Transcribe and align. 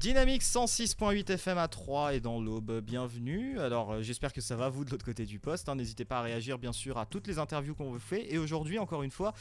Dynamique 0.00 0.40
106.8 0.40 1.30
FM 1.30 1.58
à 1.58 1.68
3 1.68 2.14
et 2.14 2.20
dans 2.20 2.40
l'aube, 2.40 2.80
bienvenue. 2.80 3.58
Alors 3.60 3.92
euh, 3.92 4.00
j'espère 4.00 4.32
que 4.32 4.40
ça 4.40 4.56
va 4.56 4.70
vous 4.70 4.86
de 4.86 4.90
l'autre 4.90 5.04
côté 5.04 5.26
du 5.26 5.38
poste. 5.38 5.68
hein. 5.68 5.74
N'hésitez 5.74 6.06
pas 6.06 6.20
à 6.20 6.22
réagir 6.22 6.56
bien 6.56 6.72
sûr 6.72 6.96
à 6.96 7.04
toutes 7.04 7.26
les 7.26 7.38
interviews 7.38 7.74
qu'on 7.74 7.90
vous 7.90 7.98
fait. 7.98 8.32
Et 8.32 8.38
aujourd'hui 8.38 8.78
encore 8.78 9.02
une 9.02 9.10
fois, 9.10 9.34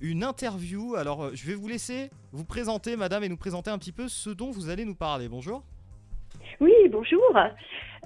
une 0.00 0.24
interview. 0.24 0.96
Alors 0.96 1.22
euh, 1.22 1.30
je 1.34 1.46
vais 1.46 1.54
vous 1.54 1.68
laisser 1.68 2.10
vous 2.32 2.44
présenter 2.44 2.96
madame 2.96 3.22
et 3.22 3.28
nous 3.28 3.36
présenter 3.36 3.70
un 3.70 3.78
petit 3.78 3.92
peu 3.92 4.08
ce 4.08 4.30
dont 4.30 4.50
vous 4.50 4.68
allez 4.68 4.84
nous 4.84 4.96
parler. 4.96 5.28
Bonjour. 5.28 5.62
Oui, 6.58 6.72
bonjour. 6.90 7.22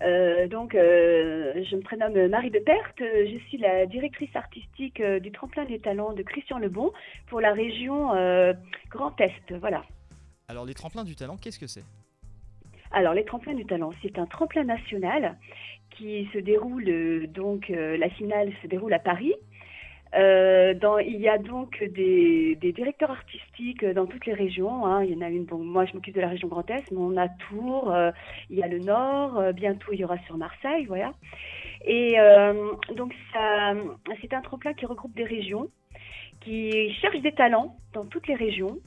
Euh, 0.03 0.47
donc, 0.47 0.73
je 0.75 1.75
me 1.75 1.81
prénomme 1.81 2.29
Marie 2.29 2.51
de 2.51 2.59
Perte. 2.59 2.99
Je 2.99 3.39
suis 3.49 3.57
la 3.57 3.87
directrice 3.87 4.37
artistique 4.37 5.03
du 5.03 5.33
Tremplin 5.33 5.65
des 5.65 5.79
Talents 5.79 6.13
de 6.13 6.23
Christian 6.23 6.59
Lebon 6.59 6.93
pour 7.29 7.41
la 7.41 7.55
région 7.55 8.09
Grand 8.91 9.19
Est. 9.23 9.57
Voilà. 9.59 9.83
Alors 10.49 10.65
les 10.65 10.75
tremplins 10.75 11.05
du 11.05 11.15
talent, 11.15 11.37
qu'est-ce 11.37 11.59
que 11.59 11.67
c'est? 11.67 11.85
Alors, 12.91 13.15
les 13.15 13.25
Tremplins 13.25 13.55
du 13.55 13.67
Talent, 13.67 13.91
c'est 14.03 14.19
un 14.19 14.27
tremplin 14.27 14.65
national 14.65 15.37
qui 15.91 16.29
se 16.33 16.39
déroule, 16.39 16.89
euh, 16.89 17.27
donc, 17.27 17.71
euh, 17.71 17.97
la 17.99 18.09
finale 18.09 18.53
se 18.63 18.67
déroule 18.67 18.93
à 18.95 18.99
Paris. 18.99 19.35
Euh, 20.15 20.73
il 21.05 21.21
y 21.21 21.29
a 21.29 21.37
donc 21.37 21.85
des, 21.85 22.57
directeurs 22.75 23.11
artistiques 23.11 23.85
dans 23.85 24.07
toutes 24.07 24.25
les 24.25 24.33
régions. 24.33 24.87
hein. 24.87 25.05
Il 25.05 25.11
y 25.11 25.17
en 25.17 25.21
a 25.21 25.29
une, 25.29 25.45
bon, 25.45 25.59
moi 25.59 25.85
je 25.85 25.93
m'occupe 25.93 26.15
de 26.15 26.23
la 26.23 26.29
région 26.29 26.49
Grand 26.49 26.69
Est, 26.71 26.91
mais 26.91 26.97
on 26.97 27.15
a 27.19 27.29
Tours, 27.29 27.95
il 28.49 28.57
y 28.57 28.63
a 28.63 28.69
le 28.69 28.79
Nord, 28.79 29.53
bientôt 29.53 29.93
il 29.93 30.01
y 30.01 30.05
aura 30.05 30.17
sur 30.21 30.39
Marseille, 30.39 30.87
voilà. 30.87 31.13
Et 31.85 32.17
donc 32.97 33.13
c'est 33.35 34.33
un 34.33 34.41
tremplin 34.41 34.73
qui 34.73 34.87
regroupe 34.87 35.15
des 35.15 35.25
régions, 35.25 35.69
qui 36.41 36.91
cherche 37.03 37.21
des 37.21 37.33
talents 37.33 37.77
dans 37.93 38.07
toutes 38.07 38.29
les 38.29 38.35
régions. 38.35 38.79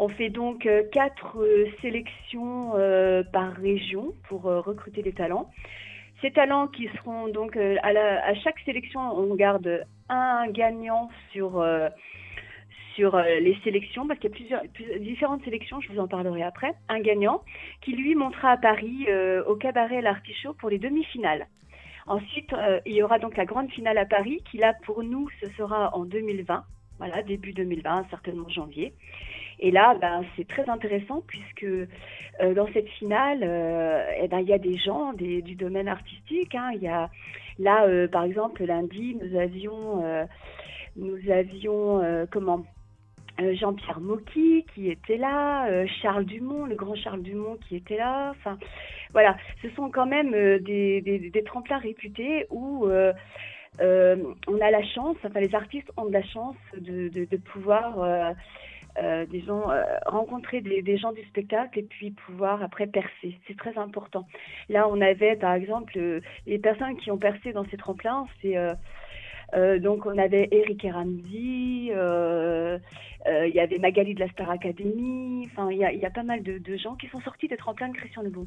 On 0.00 0.08
fait 0.08 0.30
donc 0.30 0.64
euh, 0.64 0.84
quatre 0.92 1.40
euh, 1.40 1.66
sélections 1.82 2.70
euh, 2.76 3.24
par 3.24 3.52
région 3.54 4.14
pour 4.28 4.42
recruter 4.42 5.02
des 5.02 5.12
talents. 5.12 5.50
Ces 6.22 6.30
talents 6.30 6.68
qui 6.68 6.88
seront 6.96 7.26
donc 7.28 7.56
à, 7.56 8.34
chaque 8.34 8.58
sélection, 8.60 9.00
on 9.00 9.34
garde 9.34 9.84
un 10.08 10.48
gagnant 10.48 11.10
sur 11.32 11.64
sur 12.96 13.16
les 13.16 13.56
sélections 13.62 14.08
parce 14.08 14.18
qu'il 14.18 14.28
y 14.30 14.32
a 14.32 14.36
plusieurs, 14.36 14.62
différentes 14.98 15.44
sélections. 15.44 15.80
Je 15.80 15.92
vous 15.92 16.00
en 16.00 16.08
parlerai 16.08 16.42
après. 16.42 16.74
Un 16.88 16.98
gagnant 16.98 17.42
qui 17.82 17.92
lui 17.92 18.16
montera 18.16 18.50
à 18.50 18.56
Paris 18.56 19.06
au 19.46 19.54
cabaret 19.54 20.02
l'Artichaut 20.02 20.54
pour 20.54 20.70
les 20.70 20.80
demi-finales. 20.80 21.46
Ensuite, 22.08 22.50
il 22.84 22.94
y 22.94 23.02
aura 23.04 23.20
donc 23.20 23.36
la 23.36 23.44
grande 23.44 23.70
finale 23.70 23.98
à 23.98 24.04
Paris 24.04 24.42
qui 24.50 24.56
là 24.56 24.74
pour 24.86 25.04
nous 25.04 25.28
ce 25.40 25.48
sera 25.52 25.94
en 25.94 26.04
2020. 26.04 26.64
Voilà, 26.98 27.22
début 27.22 27.52
2020, 27.52 28.06
certainement 28.10 28.48
janvier. 28.48 28.92
Et 29.60 29.70
là, 29.70 29.96
ben, 30.00 30.24
c'est 30.36 30.46
très 30.46 30.68
intéressant 30.68 31.22
puisque 31.26 31.64
euh, 31.64 32.54
dans 32.54 32.68
cette 32.72 32.88
finale, 32.90 33.40
euh, 33.42 34.04
eh 34.22 34.28
ben, 34.28 34.38
il 34.38 34.48
y 34.48 34.52
a 34.52 34.58
des 34.58 34.76
gens 34.76 35.12
du 35.12 35.54
domaine 35.56 35.88
artistique. 35.88 36.54
hein. 36.54 36.70
Il 36.74 36.82
y 36.82 36.88
a 36.88 37.10
là, 37.58 37.84
euh, 37.86 38.06
par 38.06 38.24
exemple, 38.24 38.64
lundi, 38.64 39.16
nous 39.20 39.38
avions, 39.38 40.04
nous 40.96 41.30
avions 41.30 42.26
comment 42.30 42.64
Jean-Pierre 43.38 44.00
Mocky 44.00 44.64
qui 44.74 44.90
était 44.90 45.16
là, 45.16 45.86
Charles 46.02 46.24
Dumont, 46.24 46.66
le 46.66 46.76
grand 46.76 46.94
Charles 46.94 47.22
Dumont 47.22 47.56
qui 47.68 47.76
était 47.76 47.96
là. 47.96 48.30
Enfin, 48.30 48.58
voilà, 49.12 49.36
ce 49.62 49.70
sont 49.70 49.90
quand 49.90 50.06
même 50.06 50.30
des, 50.60 51.00
des, 51.00 51.42
tremplins 51.44 51.78
réputés 51.78 52.46
où 52.50 52.86
on 52.86 54.60
a 54.60 54.70
la 54.70 54.84
chance, 54.94 55.16
enfin 55.24 55.40
les 55.40 55.54
artistes 55.54 55.90
ont 55.96 56.06
de 56.06 56.12
la 56.12 56.22
chance 56.22 56.56
de 56.76 57.36
pouvoir 57.52 58.34
euh, 59.02 59.26
disons, 59.26 59.70
euh, 59.70 59.82
rencontrer 60.06 60.60
des, 60.60 60.82
des 60.82 60.98
gens 60.98 61.12
du 61.12 61.22
spectacle 61.24 61.78
et 61.78 61.82
puis 61.82 62.10
pouvoir 62.10 62.62
après 62.62 62.86
percer. 62.86 63.38
C'est 63.46 63.56
très 63.56 63.76
important. 63.78 64.26
Là, 64.68 64.88
on 64.88 65.00
avait 65.00 65.36
par 65.36 65.54
exemple 65.54 65.92
euh, 65.96 66.20
les 66.46 66.58
personnes 66.58 66.96
qui 66.96 67.10
ont 67.10 67.18
percé 67.18 67.52
dans 67.52 67.64
ces 67.70 67.76
tremplins, 67.76 68.26
c'est 68.42 68.56
euh, 68.56 68.74
euh, 69.54 69.78
donc 69.78 70.04
on 70.04 70.18
avait 70.18 70.48
Eric 70.50 70.84
euh, 70.84 72.78
il 73.26 73.54
y 73.54 73.60
avait 73.60 73.78
Magali 73.78 74.14
de 74.14 74.20
la 74.20 74.28
Star 74.30 74.50
Academy, 74.50 75.48
enfin 75.50 75.70
il 75.70 75.78
y 75.78 75.84
a, 75.84 75.92
il 75.92 75.98
y 75.98 76.06
a 76.06 76.10
pas 76.10 76.22
mal 76.22 76.42
de, 76.42 76.58
de 76.58 76.76
gens 76.76 76.94
qui 76.96 77.08
sont 77.08 77.20
sortis 77.20 77.48
des 77.48 77.56
tremplins 77.56 77.88
de 77.88 77.96
Christian 77.96 78.22
Lebon. 78.22 78.46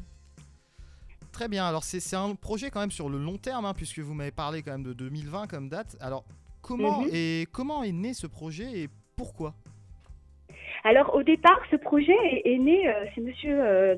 Très 1.32 1.48
bien, 1.48 1.64
alors 1.64 1.82
c'est 1.82 2.00
c'est 2.00 2.16
un 2.16 2.34
projet 2.34 2.70
quand 2.70 2.80
même 2.80 2.90
sur 2.90 3.08
le 3.08 3.18
long 3.18 3.38
terme, 3.38 3.64
hein, 3.64 3.74
puisque 3.74 4.00
vous 4.00 4.14
m'avez 4.14 4.30
parlé 4.32 4.62
quand 4.62 4.72
même 4.72 4.82
de 4.82 4.92
2020 4.92 5.46
comme 5.46 5.68
date. 5.68 5.96
Alors 6.00 6.24
comment, 6.60 7.04
et 7.10 7.46
comment 7.52 7.82
est 7.82 7.92
né 7.92 8.12
ce 8.12 8.26
projet 8.26 8.80
et 8.80 8.88
pourquoi? 9.16 9.54
Alors 10.84 11.14
au 11.14 11.22
départ, 11.22 11.60
ce 11.70 11.76
projet 11.76 12.16
est, 12.44 12.58
né, 12.58 12.88
euh, 12.88 13.04
c'est 13.14 13.20
Monsieur 13.20 13.56
euh, 13.60 13.96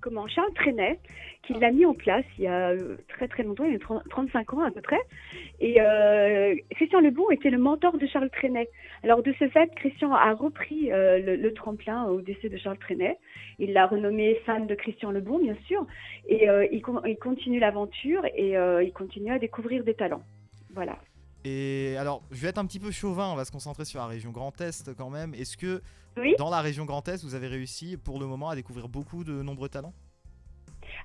comment 0.00 0.26
Charles 0.28 0.52
Trenet 0.54 0.98
qui 1.46 1.54
l'a 1.54 1.70
mis 1.70 1.84
en 1.86 1.94
place 1.94 2.24
il 2.38 2.44
y 2.44 2.46
a 2.46 2.70
euh, 2.70 2.96
très 3.08 3.28
très 3.28 3.42
longtemps, 3.42 3.64
il 3.64 3.72
y 3.72 3.76
a 3.76 3.78
30 3.78 4.02
35 4.08 4.54
ans 4.54 4.62
à 4.62 4.70
peu 4.70 4.80
près. 4.80 5.00
Et 5.60 5.80
euh, 5.80 6.54
Christian 6.70 7.00
Lebon 7.00 7.30
était 7.30 7.50
le 7.50 7.58
mentor 7.58 7.96
de 7.98 8.06
Charles 8.06 8.30
Trenet. 8.30 8.68
Alors 9.02 9.22
de 9.22 9.32
ce 9.38 9.48
fait, 9.48 9.74
Christian 9.76 10.12
a 10.12 10.32
repris 10.34 10.92
euh, 10.92 11.18
le, 11.18 11.36
le 11.36 11.54
tremplin 11.54 12.04
au 12.04 12.20
décès 12.20 12.48
de 12.48 12.56
Charles 12.56 12.78
Trenet. 12.78 13.18
Il 13.58 13.72
l'a 13.72 13.86
renommé 13.86 14.36
fan 14.46 14.66
de 14.66 14.74
Christian 14.74 15.10
Lebon, 15.10 15.38
bien 15.38 15.56
sûr. 15.66 15.86
Et 16.28 16.48
euh, 16.48 16.66
il, 16.70 16.82
il 17.06 17.16
continue 17.16 17.58
l'aventure 17.58 18.24
et 18.34 18.56
euh, 18.56 18.82
il 18.82 18.92
continue 18.92 19.32
à 19.32 19.38
découvrir 19.38 19.84
des 19.84 19.94
talents. 19.94 20.22
Voilà. 20.74 20.98
Et 21.44 21.96
alors, 21.98 22.22
je 22.30 22.40
vais 22.40 22.48
être 22.48 22.58
un 22.58 22.66
petit 22.66 22.80
peu 22.80 22.90
chauvin, 22.90 23.28
on 23.30 23.34
va 23.34 23.44
se 23.44 23.52
concentrer 23.52 23.84
sur 23.84 24.00
la 24.00 24.06
région 24.06 24.30
Grand 24.30 24.58
Est 24.60 24.94
quand 24.96 25.10
même. 25.10 25.34
Est-ce 25.34 25.56
que 25.56 25.82
Oui. 26.16 26.34
dans 26.38 26.48
la 26.50 26.60
région 26.60 26.84
Grand 26.86 27.06
Est, 27.08 27.22
vous 27.22 27.34
avez 27.34 27.48
réussi 27.48 27.96
pour 27.96 28.18
le 28.18 28.26
moment 28.26 28.48
à 28.48 28.54
découvrir 28.54 28.88
beaucoup 28.88 29.24
de 29.24 29.42
nombreux 29.42 29.68
talents? 29.68 29.92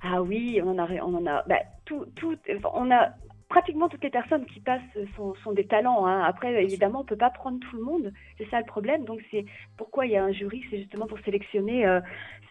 Ah 0.01 0.21
oui, 0.21 0.61
on 0.63 0.69
en 0.69 0.77
a, 0.79 0.89
on 1.03 1.13
en 1.13 1.25
a, 1.25 1.43
bah, 1.43 1.59
tout, 1.83 2.05
tout, 2.15 2.37
on 2.73 2.89
a 2.89 3.09
pratiquement 3.49 3.89
toutes 3.89 4.03
les 4.03 4.11
personnes 4.11 4.45
qui 4.45 4.61
passent 4.61 4.81
sont, 5.17 5.33
sont 5.43 5.51
des 5.51 5.65
talents. 5.65 6.05
hein. 6.05 6.21
Après, 6.23 6.63
évidemment, 6.63 7.01
on 7.01 7.05
peut 7.05 7.17
pas 7.17 7.31
prendre 7.31 7.59
tout 7.59 7.75
le 7.75 7.83
monde, 7.83 8.13
c'est 8.37 8.49
ça 8.49 8.59
le 8.59 8.65
problème. 8.65 9.03
Donc 9.03 9.19
c'est 9.31 9.43
pourquoi 9.75 10.05
il 10.05 10.13
y 10.13 10.15
a 10.15 10.23
un 10.23 10.31
jury, 10.31 10.63
c'est 10.69 10.77
justement 10.77 11.07
pour 11.07 11.19
sélectionner 11.25 11.85
euh, 11.85 11.99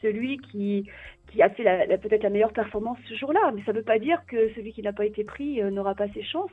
celui 0.03 0.39
qui 0.39 0.91
qui 1.31 1.43
a 1.43 1.51
fait 1.51 1.63
la, 1.63 1.87
la- 1.87 1.99
peut-être 1.99 2.23
la 2.23 2.31
meilleure 2.31 2.53
performance 2.53 2.99
ce 3.09 3.15
jour-là. 3.15 3.53
Mais 3.55 3.63
ça 3.65 3.73
ne 3.73 3.79
veut 3.79 3.85
pas 3.85 3.99
dire 3.99 4.21
que 4.27 4.53
celui 4.55 4.73
qui 4.73 4.83
n'a 4.83 4.93
pas 4.93 5.07
été 5.07 5.25
pris 5.25 5.63
euh, 5.63 5.71
n'aura 5.71 5.95
pas 5.95 6.09
ses 6.09 6.23
chances. 6.25 6.51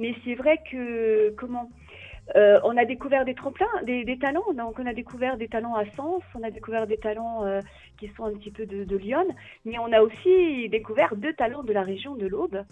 Mais 0.00 0.14
c'est 0.24 0.34
vrai 0.34 0.58
que 0.70 1.30
comment 1.36 1.70
euh, 2.36 2.58
on 2.64 2.76
a 2.76 2.84
découvert 2.84 3.24
des 3.24 3.34
tremplins, 3.34 3.82
des, 3.84 4.18
talents. 4.18 4.52
Donc 4.54 4.78
on 4.78 4.86
a 4.86 4.94
découvert 4.94 5.36
des 5.36 5.48
talents 5.48 5.74
à 5.74 5.84
Sens, 5.96 6.22
on 6.34 6.42
a 6.42 6.50
découvert 6.50 6.86
des 6.86 6.96
talents 6.96 7.44
euh, 7.44 7.60
qui 7.98 8.08
sont 8.16 8.24
un 8.24 8.32
petit 8.32 8.50
peu 8.50 8.66
de, 8.66 8.96
Lyon, 8.96 9.26
mais 9.64 9.78
on 9.78 9.92
a 9.92 10.00
aussi 10.00 10.68
découvert 10.70 11.16
deux 11.16 11.34
talents 11.34 11.62
de 11.62 11.72
la 11.72 11.82
région 11.82 12.14
de 12.14 12.26
l'Aube. 12.26 12.64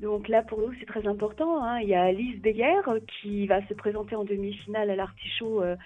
Donc 0.00 0.28
là, 0.28 0.42
pour 0.42 0.58
nous, 0.58 0.72
c'est 0.80 0.86
très 0.86 1.06
important. 1.06 1.62
hein. 1.62 1.78
Il 1.80 1.88
y 1.88 1.94
a 1.94 2.10
Lise 2.10 2.40
Beyer 2.40 2.80
qui 3.20 3.46
va 3.46 3.64
se 3.68 3.74
présenter 3.74 4.16
en 4.16 4.24
demi-finale 4.24 4.90
à 4.90 4.96
l'Artichaut 4.96 5.62
euh, 5.62 5.76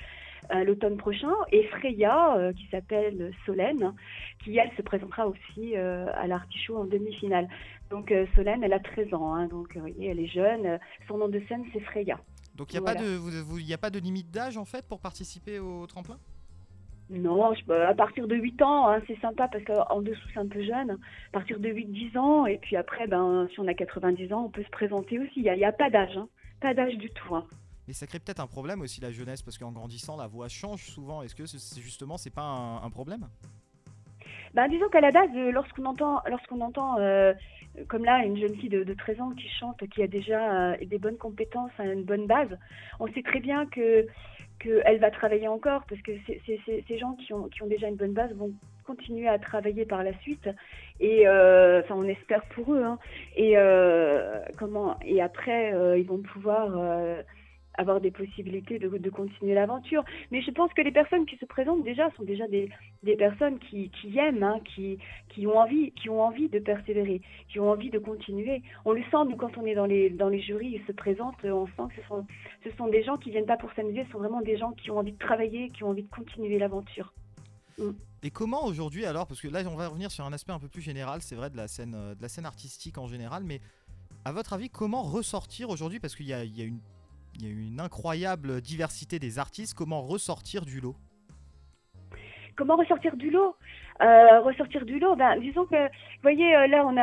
euh, 0.52 0.64
l'automne 0.64 0.96
prochain, 0.96 1.32
et 1.52 1.64
Freya, 1.68 2.36
euh, 2.36 2.52
qui 2.52 2.66
s'appelle 2.68 3.32
Solène, 3.44 3.94
qui 4.44 4.56
elle 4.58 4.70
se 4.76 4.82
présentera 4.82 5.26
aussi 5.26 5.76
euh, 5.76 6.06
à 6.14 6.26
l'Artichaut 6.26 6.76
en 6.76 6.84
demi-finale. 6.84 7.48
Donc 7.90 8.10
euh, 8.12 8.26
Solène, 8.34 8.62
elle 8.64 8.72
a 8.72 8.80
13 8.80 9.14
ans, 9.14 9.34
hein, 9.34 9.46
donc 9.48 9.74
vous 9.74 9.80
voyez, 9.80 10.08
elle 10.08 10.20
est 10.20 10.26
jeune. 10.28 10.78
Son 11.08 11.18
nom 11.18 11.28
de 11.28 11.40
scène, 11.48 11.64
c'est 11.72 11.80
Freya. 11.80 12.18
Donc 12.54 12.72
il 12.72 12.76
n'y 12.76 12.78
a, 12.78 12.80
Voilà. 12.82 13.00
pas 13.00 13.04
de- 13.06 13.16
vous- 13.16 13.44
vous- 13.44 13.58
y 13.58 13.74
a 13.74 13.78
pas 13.78 13.90
de 13.90 13.98
limite 13.98 14.30
d'âge 14.30 14.56
en 14.56 14.64
fait 14.64 14.86
pour 14.88 15.00
participer 15.00 15.58
au 15.58 15.86
tremplin? 15.86 16.18
Non, 17.08 17.54
je, 17.54 17.64
bah, 17.66 17.88
à 17.88 17.94
partir 17.94 18.26
de 18.26 18.34
8 18.34 18.60
ans, 18.62 18.88
hein, 18.88 19.00
c'est 19.06 19.18
sympa 19.20 19.46
parce 19.46 19.62
qu'en 19.64 20.02
dessous, 20.02 20.28
c'est 20.34 20.40
un 20.40 20.48
peu 20.48 20.60
jeune. 20.64 20.90
À 20.90 21.32
partir 21.32 21.60
de 21.60 21.68
8-10 21.68 22.16
ans, 22.18 22.46
et 22.46 22.58
puis 22.58 22.74
après, 22.74 23.06
ben, 23.06 23.46
si 23.52 23.60
on 23.60 23.68
a 23.68 23.74
90 23.74 24.32
ans, 24.32 24.46
on 24.46 24.50
peut 24.50 24.64
se 24.64 24.70
présenter 24.70 25.20
aussi. 25.20 25.30
Il 25.36 25.42
n'y 25.44 25.64
a 25.64 25.70
pas 25.72 25.88
d'âge, 25.88 26.16
hein. 26.16 26.28
pas 26.60 26.74
d'âge 26.74 26.96
du 26.96 27.08
tout. 27.10 27.36
Mais 27.86 27.94
ça 27.94 28.06
crée 28.06 28.18
peut-être 28.18 28.40
un 28.40 28.46
problème 28.46 28.80
aussi 28.80 29.00
la 29.00 29.10
jeunesse, 29.10 29.42
parce 29.42 29.58
qu'en 29.58 29.72
grandissant, 29.72 30.16
la 30.16 30.26
voix 30.26 30.48
change 30.48 30.82
souvent. 30.82 31.22
Est-ce 31.22 31.34
que 31.34 31.46
c'est- 31.46 31.80
justement, 31.80 32.16
c'est 32.16 32.34
pas 32.34 32.42
un, 32.42 32.90
problème? 32.90 33.28
Ben, 34.54 34.68
disons 34.68 34.88
qu'à 34.88 35.00
la 35.00 35.10
base, 35.10 35.28
euh, 35.36 35.52
lorsqu'on 35.52 35.84
entend, 35.84 36.22
entend 36.60 36.98
euh, 36.98 37.34
comme 37.88 38.04
là 38.04 38.24
une 38.24 38.38
jeune 38.38 38.56
fille 38.56 38.70
de, 38.70 38.84
de 38.84 38.94
13 38.94 39.20
ans 39.20 39.30
qui 39.30 39.48
chante, 39.48 39.86
qui 39.88 40.02
a 40.02 40.06
déjà 40.06 40.72
euh, 40.72 40.76
des 40.84 40.98
bonnes 40.98 41.18
compétences, 41.18 41.70
hein, 41.78 41.92
une 41.92 42.04
bonne 42.04 42.26
base, 42.26 42.58
on 42.98 43.06
sait 43.12 43.22
très 43.22 43.40
bien 43.40 43.66
que 43.66 44.06
qu'elle 44.58 44.98
va 45.00 45.10
travailler 45.10 45.48
encore 45.48 45.84
parce 45.86 46.00
que 46.00 46.12
ces 46.26 46.98
gens 46.98 47.12
qui 47.16 47.34
ont, 47.34 47.46
qui 47.48 47.62
ont 47.62 47.66
déjà 47.66 47.88
une 47.88 47.96
bonne 47.96 48.14
base 48.14 48.32
vont 48.32 48.52
continuer 48.84 49.28
à 49.28 49.38
travailler 49.38 49.84
par 49.84 50.02
la 50.02 50.18
suite 50.20 50.48
et 50.98 51.28
enfin 51.28 51.94
on 51.94 52.04
espère 52.04 52.42
pour 52.54 52.72
eux 52.72 52.82
hein. 52.82 52.98
et 53.36 53.54
comment 54.56 54.98
et 55.04 55.20
après 55.20 55.74
ils 55.98 56.06
vont 56.06 56.22
pouvoir 56.22 56.70
avoir 57.78 58.00
des 58.00 58.10
possibilités 58.10 58.78
de, 58.78 59.10
continuer 59.10 59.54
l'aventure. 59.54 60.04
Mais 60.30 60.42
je 60.42 60.50
pense 60.50 60.72
que 60.74 60.82
les 60.82 60.92
personnes 60.92 61.26
qui 61.26 61.36
se 61.36 61.44
présentent 61.44 61.84
déjà 61.84 62.10
sont 62.16 62.24
déjà 62.24 62.46
des, 62.48 62.68
des 63.02 63.16
personnes 63.16 63.58
qui, 63.58 63.90
qui 63.90 64.18
aiment 64.18 64.42
hein, 64.42 64.60
qui, 64.74 64.98
qui 65.28 65.46
ont 65.46 65.58
envie 65.58 65.92
qui 65.92 66.08
ont 66.10 66.22
envie 66.22 66.48
de 66.48 66.58
persévérer 66.58 67.20
qui 67.48 67.60
ont 67.60 67.70
envie 67.70 67.90
de 67.90 67.98
continuer. 67.98 68.62
On 68.84 68.92
le 68.92 69.02
sent 69.02 69.24
nous 69.28 69.36
quand 69.36 69.56
on 69.56 69.66
est 69.66 69.74
dans 69.74 69.86
les 69.86 70.10
dans 70.10 70.28
les 70.28 70.40
jurys 70.40 70.80
ils 70.80 70.86
se 70.86 70.92
présentent 70.92 71.44
on 71.44 71.66
sent 71.66 71.94
que 71.94 72.02
ce 72.02 72.08
sont 72.08 72.26
ce 72.64 72.70
sont 72.76 72.88
des 72.88 73.02
gens 73.02 73.16
qui 73.16 73.30
viennent 73.30 73.46
pas 73.46 73.56
pour 73.56 73.72
s'amuser 73.72 74.04
ce 74.04 74.12
sont 74.12 74.18
vraiment 74.18 74.40
des 74.40 74.56
gens 74.56 74.72
qui 74.72 74.90
ont 74.90 74.98
envie 74.98 75.12
de 75.12 75.18
travailler 75.18 75.70
qui 75.70 75.84
ont 75.84 75.90
envie 75.90 76.02
de 76.02 76.10
continuer 76.10 76.58
l'aventure. 76.58 77.12
Mm. 77.78 77.90
Et 78.22 78.30
comment 78.30 78.64
aujourd'hui 78.64 79.04
alors, 79.04 79.26
parce 79.26 79.40
que 79.40 79.48
là 79.48 79.62
on 79.66 79.76
va 79.76 79.88
revenir 79.88 80.10
sur 80.10 80.24
un 80.24 80.32
aspect 80.32 80.52
un 80.52 80.58
peu 80.58 80.68
plus 80.68 80.82
général, 80.82 81.22
c'est 81.22 81.36
vrai 81.36 81.50
de 81.50 81.56
la 81.56 81.68
scène, 81.68 81.94
euh, 81.94 82.14
de 82.14 82.22
la 82.22 82.28
scène 82.28 82.46
artistique 82.46 82.98
en 82.98 83.06
général, 83.06 83.44
mais 83.44 83.60
à 84.24 84.32
votre 84.32 84.54
avis, 84.54 84.68
comment 84.68 85.02
ressortir 85.02 85.70
aujourd'hui, 85.70 86.00
parce 86.00 86.16
qu'il 86.16 86.26
y 86.26 86.30
y 86.30 86.62
a 86.62 86.64
une 86.64 86.80
il 87.38 87.46
y 87.46 87.48
a 87.48 87.52
une 87.52 87.80
incroyable 87.80 88.60
diversité 88.60 89.18
des 89.18 89.38
artistes. 89.38 89.74
Comment 89.74 90.02
ressortir 90.02 90.64
du 90.64 90.80
lot? 90.80 90.96
Comment 92.56 92.76
ressortir 92.76 93.16
du 93.16 93.30
lot? 93.30 93.54
Euh, 94.02 94.40
Ressortir 94.40 94.84
du 94.84 94.98
lot, 94.98 95.16
ben, 95.16 95.38
disons 95.40 95.64
que, 95.64 95.84
vous 95.84 96.22
voyez, 96.22 96.54
euh, 96.54 96.66
là 96.66 96.86
on, 96.86 96.96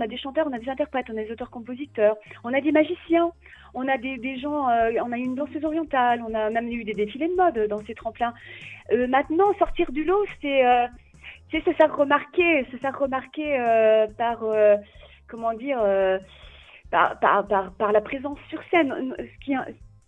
a, 0.00 0.06
des 0.06 0.16
chanteurs, 0.16 0.46
on 0.48 0.52
a 0.52 0.58
des 0.58 0.68
interprètes, 0.68 1.06
on 1.10 1.16
a 1.16 1.22
des 1.22 1.30
auteurs-compositeurs, 1.30 2.16
on 2.42 2.54
a 2.54 2.60
des 2.60 2.72
magiciens, 2.72 3.30
on 3.74 3.86
a 3.86 3.98
des, 3.98 4.38
gens, 4.38 4.68
euh, 4.68 4.92
on 5.04 5.12
a 5.12 5.18
une 5.18 5.34
danseuse 5.34 5.64
orientale, 5.64 6.22
on 6.26 6.32
a 6.34 6.48
même 6.48 6.68
eu 6.70 6.84
des 6.84 6.94
défilés 6.94 7.28
de 7.28 7.34
mode 7.34 7.68
dans 7.68 7.84
ces 7.84 7.94
tremplins. 7.94 8.32
Maintenant, 8.90 9.52
sortir 9.58 9.92
du 9.92 10.04
lot, 10.04 10.24
c'est 10.40 10.62
se 11.52 11.72
faire 11.72 11.94
remarquer, 11.94 12.66
se 12.72 12.78
faire 12.78 12.98
remarquer 12.98 14.06
par, 14.16 14.42
comment 15.26 15.52
dire, 15.52 15.78
par, 16.90 17.18
par, 17.20 17.46
par, 17.46 17.72
par 17.72 17.92
la 17.92 18.00
présence 18.00 18.38
sur 18.48 18.62
scène. 18.70 19.14
Ce 19.18 19.44
qui, 19.44 19.54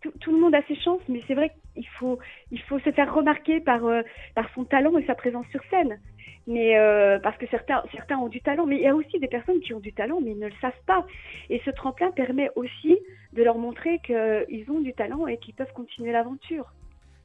tout, 0.01 0.13
tout 0.21 0.33
le 0.33 0.41
monde 0.41 0.55
a 0.55 0.63
ses 0.67 0.77
chances, 0.77 1.03
mais 1.09 1.23
c'est 1.27 1.35
vrai 1.35 1.53
qu'il 1.75 1.87
faut, 1.99 2.19
il 2.51 2.61
faut 2.63 2.79
se 2.81 2.91
faire 2.93 3.15
remarquer 3.15 3.61
par, 3.61 3.85
euh, 3.85 4.03
par 4.35 4.49
son 4.55 4.65
talent 4.65 4.97
et 4.99 5.07
sa 5.07 5.15
présence 5.15 5.47
sur 5.51 5.63
scène. 5.71 5.99
Mais 6.47 6.79
euh, 6.79 7.19
parce 7.21 7.37
que 7.37 7.47
certains, 7.49 7.83
certains 7.93 8.17
ont 8.17 8.29
du 8.29 8.41
talent, 8.41 8.67
mais 8.67 8.77
il 8.77 8.83
y 8.83 8.89
a 8.89 8.95
aussi 8.95 9.19
des 9.19 9.29
personnes 9.29 9.61
qui 9.61 9.75
ont 9.75 9.81
du 9.81 9.93
talent, 9.93 10.21
mais 10.23 10.33
ils 10.33 10.39
ne 10.39 10.47
le 10.47 10.55
savent 10.61 10.73
pas. 10.87 11.07
Et 11.51 11.61
ce 11.65 11.71
tremplin 11.71 12.11
permet 12.11 12.51
aussi 12.57 12.99
de 13.35 13.43
leur 13.43 13.59
montrer 13.59 14.01
qu'ils 14.01 14.71
ont 14.71 14.81
du 14.81 14.95
talent 14.95 15.27
et 15.27 15.37
qu'ils 15.39 15.55
peuvent 15.55 15.73
continuer 15.75 16.13
l'aventure. 16.13 16.73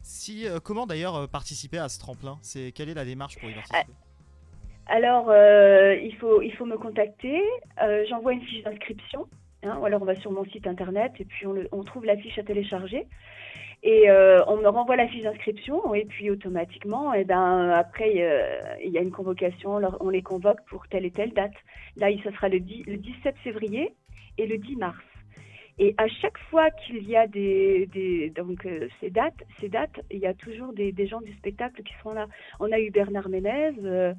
Si, 0.01 0.47
euh, 0.47 0.59
comment 0.59 0.85
d'ailleurs 0.85 1.27
participer 1.29 1.77
à 1.77 1.89
ce 1.89 1.97
tremplin? 1.99 2.37
C'est 2.41 2.71
quelle 2.73 2.89
est 2.89 2.93
la 2.93 3.05
démarche 3.05 3.39
pour 3.39 3.49
y 3.49 3.53
participer 3.53 3.93
Alors, 4.87 5.29
euh, 5.29 5.95
il, 5.95 6.15
faut, 6.17 6.41
il 6.41 6.53
faut 6.53 6.65
me 6.65 6.77
contacter. 6.77 7.41
J'envoie 8.09 8.33
une 8.33 8.43
fiche 8.43 8.63
d'inscription. 8.63 9.27
Hein, 9.65 9.77
ou 9.81 9.85
alors, 9.85 10.01
on 10.01 10.05
va 10.05 10.15
sur 10.15 10.31
mon 10.31 10.45
site 10.45 10.67
internet 10.67 11.11
et 11.19 11.25
puis 11.25 11.47
on, 11.47 11.53
le- 11.53 11.67
on 11.71 11.83
trouve 11.83 12.05
la 12.05 12.17
fiche 12.17 12.37
à 12.39 12.43
télécharger. 12.43 13.07
Et 13.83 14.09
euh, 14.09 14.43
on 14.47 14.57
me 14.57 14.67
renvoie 14.67 14.95
la 14.95 15.07
fiche 15.07 15.23
d'inscription 15.23 15.93
et 15.93 16.05
puis 16.05 16.31
automatiquement, 16.31 17.13
et 17.13 17.23
ben, 17.23 17.69
après, 17.69 18.11
il 18.83 18.91
y 18.91 18.97
a 18.97 19.01
une 19.01 19.11
convocation, 19.11 19.79
on 19.99 20.09
les 20.09 20.23
convoque 20.23 20.63
pour 20.67 20.87
telle 20.87 21.05
et 21.05 21.11
telle 21.11 21.33
date. 21.33 21.53
Là, 21.97 22.07
ce 22.23 22.31
sera 22.31 22.49
le, 22.49 22.59
10 22.59 22.83
le 22.87 22.97
17 22.97 23.35
février 23.43 23.93
et 24.39 24.47
le 24.47 24.57
10 24.57 24.75
mars. 24.77 24.97
Et 25.77 25.93
à 25.97 26.07
chaque 26.07 26.37
fois 26.49 26.71
qu'il 26.71 27.07
y 27.07 27.15
a 27.15 27.27
des, 27.27 27.85
des- 27.87 28.29
donc 28.31 28.65
euh, 28.65 28.87
ces 29.01 29.09
dates, 29.11 29.43
ces 29.59 29.67
dates, 29.69 29.99
il 30.09 30.19
y 30.19 30.25
a 30.25 30.33
toujours 30.33 30.71
des, 30.73 30.91
des 30.91 31.05
gens 31.05 31.21
du 31.21 31.33
spectacle 31.33 31.83
qui 31.83 31.93
seront 31.99 32.13
là. 32.13 32.27
On 32.59 32.71
a 32.71 32.79
eu 32.79 32.89
Bernard 32.91 33.29
Ménez. 33.29 33.71
euh, 33.83 34.13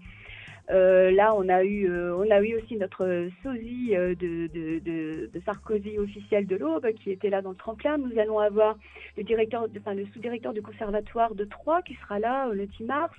euh, 0.70 1.10
là, 1.12 1.34
on 1.36 1.48
a 1.48 1.62
eu, 1.64 1.88
euh, 1.88 2.16
on 2.16 2.30
a 2.30 2.40
eu 2.40 2.56
aussi 2.56 2.76
notre 2.76 3.28
sosie 3.42 3.94
euh, 3.96 4.14
de, 4.16 4.48
de, 4.48 4.78
de, 4.80 5.30
de 5.32 5.40
Sarkozy 5.44 5.98
officiel 5.98 6.46
de 6.46 6.56
l'Aube 6.56 6.90
qui 6.92 7.10
était 7.12 7.30
là 7.30 7.40
dans 7.42 7.50
le 7.50 7.56
tremplin. 7.56 7.98
Nous 7.98 8.18
allons 8.18 8.38
avoir 8.38 8.76
le 9.16 9.22
directeur, 9.22 9.66
enfin 9.78 9.94
le 9.94 10.06
sous-directeur 10.06 10.52
du 10.52 10.62
conservatoire 10.62 11.34
de 11.34 11.44
Troyes 11.44 11.82
qui 11.82 11.94
sera 11.94 12.18
là 12.18 12.48
euh, 12.48 12.54
le 12.54 12.66
10 12.66 12.84
mars. 12.84 13.16